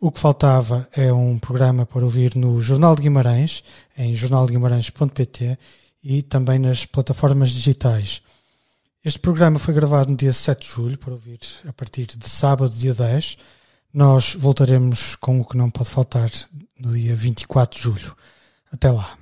[0.00, 3.64] O que Faltava é um programa para ouvir no Jornal de Guimarães,
[3.98, 5.58] em jornaldeguimarães.pt
[6.04, 8.22] e também nas plataformas digitais.
[9.04, 12.72] Este programa foi gravado no dia 7 de julho, para ouvir a partir de sábado,
[12.72, 13.36] dia 10.
[13.96, 16.30] Nós voltaremos com o que não pode faltar
[16.78, 18.14] no dia 24 de julho.
[18.70, 19.16] Até lá.